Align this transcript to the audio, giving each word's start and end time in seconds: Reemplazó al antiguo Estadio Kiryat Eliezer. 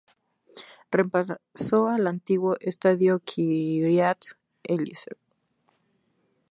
Reemplazó 0.91 1.85
al 1.87 2.07
antiguo 2.07 2.57
Estadio 2.59 3.19
Kiryat 3.19 4.17
Eliezer. 4.63 5.15